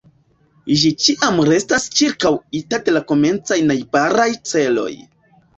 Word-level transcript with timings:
Ĝi 0.83 0.89
ĉiam 1.07 1.37
restas 1.49 1.85
ĉirkaŭita 1.99 2.81
de 2.87 2.97
la 2.97 3.05
komencaj 3.13 3.61
najbaraj 3.69 4.29
ĉeloj. 4.55 4.91